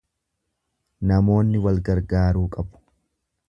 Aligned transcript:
Namoonni 1.11 1.63
wal 1.67 1.77
gargaaruu 1.91 2.51
qabu. 2.59 2.83